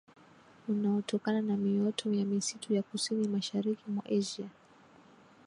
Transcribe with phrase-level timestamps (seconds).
[0.69, 4.49] unaotokana na mioto ya misitu ya Kusini Mashariki mwa Asia